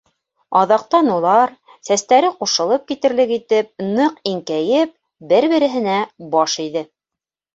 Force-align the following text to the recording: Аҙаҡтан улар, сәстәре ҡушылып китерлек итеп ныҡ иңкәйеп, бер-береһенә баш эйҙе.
Аҙаҡтан 0.59 1.09
улар, 1.15 1.51
сәстәре 1.89 2.31
ҡушылып 2.39 2.87
китерлек 2.91 3.33
итеп 3.37 3.69
ныҡ 3.99 4.17
иңкәйеп, 4.31 4.97
бер-береһенә 5.35 5.99
баш 6.37 6.57
эйҙе. 6.65 6.83